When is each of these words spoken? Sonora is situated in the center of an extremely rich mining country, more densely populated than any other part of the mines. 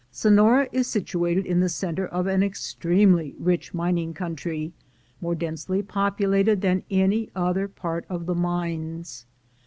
Sonora 0.09 0.67
is 0.71 0.87
situated 0.87 1.45
in 1.45 1.59
the 1.59 1.69
center 1.69 2.07
of 2.07 2.25
an 2.25 2.41
extremely 2.41 3.35
rich 3.37 3.71
mining 3.71 4.15
country, 4.15 4.73
more 5.21 5.35
densely 5.35 5.83
populated 5.83 6.61
than 6.61 6.81
any 6.89 7.29
other 7.35 7.67
part 7.67 8.05
of 8.09 8.25
the 8.25 8.33
mines. 8.33 9.27